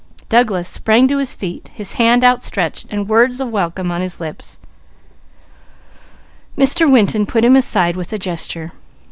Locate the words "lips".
4.19-4.57